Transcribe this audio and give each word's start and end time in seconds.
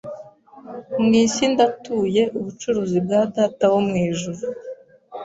mwisi 1.03 1.43
ndatuye 1.53 2.23
Ubucuruzi 2.37 2.97
bwa 3.05 3.21
Data 3.35 3.63
wo 3.73 3.79
mwijuru 3.87 4.39